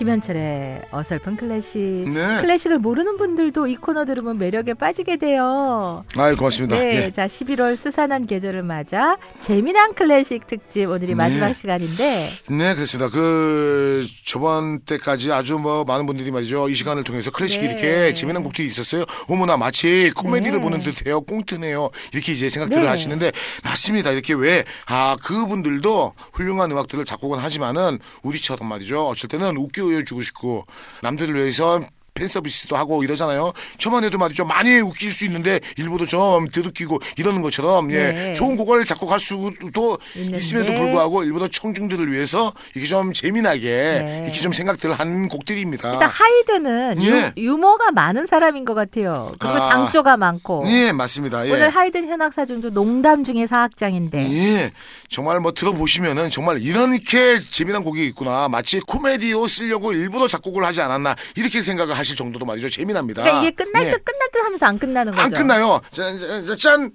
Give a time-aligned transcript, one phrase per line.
[0.00, 1.78] 김현철의 어설픈 클래식.
[1.78, 2.40] 네.
[2.40, 6.06] 클래식을 모르는 분들도 이 코너 들으면 매력에 빠지게 돼요.
[6.16, 6.74] 아유 고맙습니다.
[6.74, 7.10] 네, 예.
[7.10, 11.52] 자 11월 스산한 계절을 맞아 재미난 클래식 특집 오늘이 마지막 네.
[11.52, 13.10] 시간인데 네, 그렇습니다.
[13.10, 16.70] 그 저번 때까지 아주 뭐 많은 분들이 말이죠.
[16.70, 17.70] 이 시간을 통해서 클래식이 네.
[17.70, 19.04] 이렇게 재미난 곡들이 있었어요.
[19.28, 20.62] 어머나 마치 코미디를 네.
[20.62, 21.20] 보는 듯해요.
[21.20, 21.90] 꽁트네요.
[22.14, 22.88] 이렇게 이제 생각들을 네.
[22.88, 23.32] 하시는데
[23.64, 24.12] 맞습니다.
[24.12, 29.08] 이렇게 왜 아 그분들도 훌륭한 음악들을 작곡은 하지만은 우리처럼 말이죠.
[29.08, 30.66] 어쩔 때는 웃겨 주고 싶고
[31.02, 31.80] 남들을 위해서
[32.14, 33.52] 팬 서비스도 하고 이러잖아요.
[33.78, 34.44] 저만 해도 말이죠.
[34.44, 38.32] 많이 웃길 수 있는데 일부도 좀 드럽히고 이러는 것처럼 예 네.
[38.34, 40.36] 좋은 곡을 작곡할 수도 있는데.
[40.36, 44.22] 있음에도 불구하고 일부러 청중들을 위해서 이렇게 좀 재미나게 네.
[44.24, 45.92] 이렇게 좀 생각들을 한 곡들입니다.
[45.92, 47.32] 일단 하이든은 예.
[47.38, 49.32] 유, 머가 많은 사람인 것 같아요.
[49.38, 49.60] 그리고 아.
[49.60, 51.46] 장조가 많고 예, 맞습니다.
[51.46, 51.52] 예.
[51.52, 54.72] 오늘 하이든 현악사중조 농담 중에 사학장인데 예,
[55.08, 58.48] 정말 뭐 들어보시면은 정말 이렇게 재미난 곡이 있구나.
[58.48, 62.68] 마치 코미디로 쓰려고 일부러 작곡을 하지 않았나 이렇게 생각을 하실 정도로 말이죠.
[62.68, 63.22] 재미납니다.
[63.22, 63.90] 그러니까 이게 끝날 예.
[63.92, 65.22] 듯 끝날 듯 하면서 안 끝나는 거죠.
[65.22, 65.80] 안 끝나요.
[65.90, 66.92] 짠, 짠, 짠, 짠.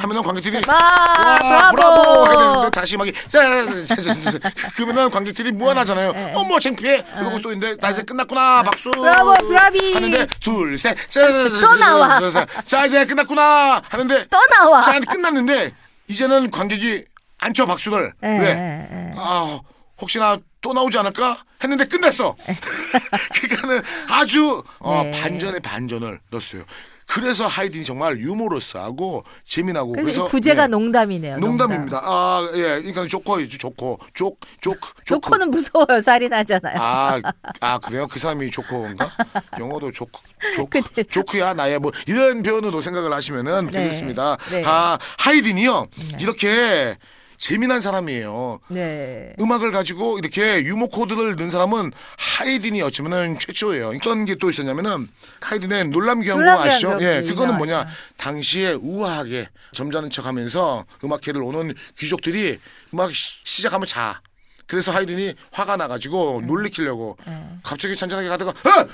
[0.00, 2.24] 하면은 관객들이 와, 와, 브라보.
[2.26, 2.70] 브라보!
[2.70, 4.40] 다시 막, 이- 짠, 짠, 짠, 짠.
[4.76, 6.12] 그러면은 관객들이 무한하잖아요.
[6.14, 6.32] 예, 예.
[6.34, 7.02] 어머, 창피해.
[7.14, 8.62] 그리고 또 이제 나 이제 끝났구나.
[8.64, 8.90] 박수.
[8.90, 9.94] 브라보, 브라비.
[9.94, 12.20] 하는데 둘, 셋, 짠, 짠, 짠, 또 나와.
[12.66, 13.80] 자, 이제 끝났구나.
[13.88, 14.82] 하는데 또 나와.
[14.82, 15.72] 짠, 끝났는데
[16.08, 17.04] 이제는 관객이
[17.38, 18.12] 안쳐 박수를.
[18.24, 18.44] 예, 왜?
[18.46, 19.12] 예, 예.
[19.16, 19.58] 아,
[20.02, 22.36] 혹시나 또 나오지 않을까 했는데 끝냈어.
[23.34, 25.10] 그러니까는 아주 어, 네.
[25.20, 26.64] 반전에 반전을 넣었어요.
[27.06, 31.38] 그래서 하이든이 정말 유머러스하고 재미나고 그래서, 그래서 이 부제가 예, 농담이네요.
[31.38, 32.02] 농담입니다.
[32.04, 32.60] 아, 예.
[32.60, 33.56] 그러니까 조커이죠.
[33.56, 33.96] 조커.
[34.12, 35.20] 족, 족, 조커.
[35.20, 36.02] 조커는 무서워요.
[36.02, 36.76] 살이 나잖아요.
[36.78, 37.18] 아,
[37.60, 38.06] 아 그래요?
[38.08, 39.10] 그 사람이 조커인가?
[39.58, 40.20] 영어도 조커,
[40.54, 43.72] 조커, 조크야 나의 뭐 이런 표현으로 생각을 하시면은 네.
[43.72, 44.36] 되겠습니다.
[44.50, 44.62] 네.
[44.66, 45.86] 아 하이든이요
[46.20, 46.98] 이렇게
[47.38, 48.60] 재미난 사람이에요.
[48.68, 49.32] 네.
[49.40, 53.90] 음악을 가지고 이렇게 유머 코드를 넣은 사람은 하이든이 어쩌면은 최초예요.
[53.90, 55.08] 어떤 게 또 있었냐면은
[55.40, 56.90] 하이든의 놀람 귀한 곡 놀람 귀한 아시죠?
[56.92, 57.56] 곡 예, 그거는.
[57.56, 57.86] 뭐냐?
[58.16, 62.58] 당시에 우아하게 점잖은 척하면서 음악회를 오는 귀족들이
[62.94, 64.20] 음악 시- 시작하면 자.
[64.66, 67.16] 그래서 하이든이 화가 나가지고 놀리키려고
[67.62, 68.86] 갑자기 잔잔하게 가다가 아!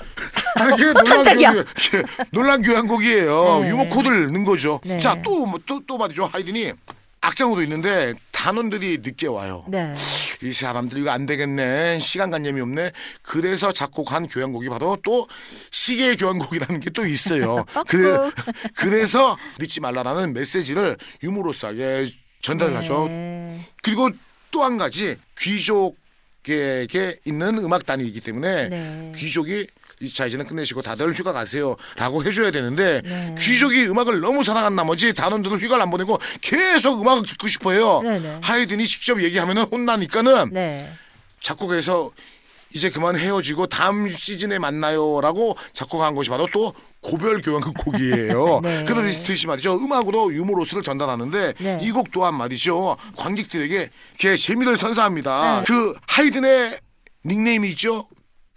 [0.55, 1.65] 하는 게 놀란
[2.31, 3.59] 놀란 교향곡이에요.
[3.61, 3.69] 네.
[3.69, 4.79] 유머 코드를 넣은 거죠.
[4.85, 4.97] 네.
[4.99, 6.25] 자, 또 또 또 말이죠.
[6.31, 6.71] 하이든이
[7.25, 9.65] 악장으로 있는데 단원들이 늦게 와요.
[9.67, 9.93] 네.
[10.43, 11.99] 이 사람들 이거 안 되겠네.
[11.99, 12.91] 시간관념이 없네.
[13.23, 15.27] 그래서 작곡한 교향곡이 바로 또
[15.71, 17.65] 시계의 교향곡이라는 게 또 있어요.
[17.87, 18.31] 그래,
[18.75, 23.07] 그래서 늦지 말라라는 메시지를 유머로스하게 전달을 하죠.
[23.07, 23.67] 네.
[23.81, 24.09] 그리고
[24.51, 29.11] 또 한 가지 귀족에게 있는 음악단이기 때문에 네.
[29.15, 29.67] 귀족이
[30.13, 33.35] 자 이제는 끝내시고 다들 휴가 가세요라고 해줘야 되는데 네.
[33.37, 38.01] 귀족이 음악을 너무 사랑한 나머지 단원들은 휴가를 안 보내고 계속 음악을 듣고 싶어요.
[38.01, 38.39] 네네.
[38.41, 40.91] 하이든이 직접 얘기하면은 혼나니까는 네.
[41.41, 42.11] 작곡에서
[42.73, 48.59] 이제 그만 헤어지고 다음 시즌에 만나요라고 작곡한 것이 바로 또 고별 교향곡 곡이에요.
[48.63, 48.83] 네.
[48.83, 49.75] 그러듯이 말이죠.
[49.75, 51.79] 음악으로 유머로스를 전달하는데 네.
[51.81, 52.97] 이곡 또한 말이죠.
[53.15, 53.89] 관객들에게
[54.19, 55.59] 이렇게 재미를 선사합니다.
[55.59, 55.63] 네.
[55.65, 56.79] 그 하이든의
[57.25, 58.07] 닉네임이 있죠.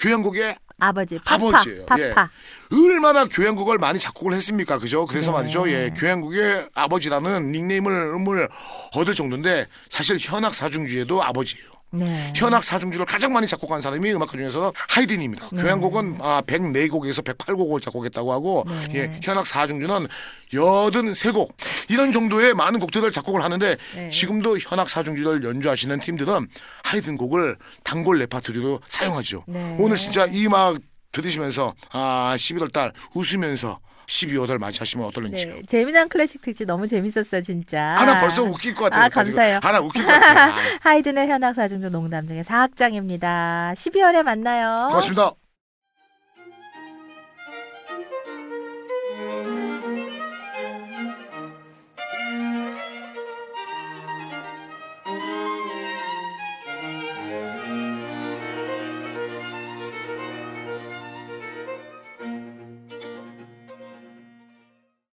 [0.01, 1.87] 교향곡의 아버지 파파 아버지예요.
[1.87, 2.31] 파파.
[2.73, 2.77] 예.
[2.91, 4.79] 얼마나 교향곡을 많이 작곡을 했습니까?
[4.79, 5.07] 그죠?
[5.07, 5.39] 그래서 네.
[5.39, 5.69] 말이죠.
[5.71, 5.91] 예.
[5.97, 8.49] 교향곡의 아버지라는 닉네임을 음을
[8.95, 11.78] 얻을 정도인데 사실 현악 사중주에도 아버지예요.
[11.91, 12.33] 네.
[12.37, 15.49] 현악 사중주를 가장 많이 작곡한 사람이 음악가 중에서 하이든입니다.
[15.53, 15.63] 네.
[15.63, 18.95] 교향곡은 아, 104곡에서 108곡을 작곡했다고 하고 네.
[18.95, 20.07] 예, 현악 사중주는
[20.53, 21.49] 83곡
[21.89, 24.11] 이런 정도의 많은 곡들을 작곡을 하는데 네.
[24.11, 26.49] 지금도 현악 사중주를 연주하시는 팀들은
[26.85, 29.45] 하이든 곡을 단골 레파토리로 사용하죠.
[29.47, 29.77] 네.
[29.79, 30.79] 오늘 진짜 이 음악
[31.13, 35.55] 들으시면서 아 11월 달 웃으면서 12월을 맞이하시면 어떨는지요.
[35.55, 35.63] 네.
[35.67, 37.95] 재미난 클래식 특집 너무 재밌었어요, 진짜.
[37.99, 39.05] 아, 나 벌써 웃길 것 같아요.
[39.05, 39.61] 아, 감사해요.
[39.63, 40.53] 하나 웃길 것 같아요.
[40.53, 43.75] 아, 하이든의 현악 사중조 농담 중에 사학장입니다.
[43.77, 44.89] 12월에 만나요.
[44.89, 45.33] 고맙습니다.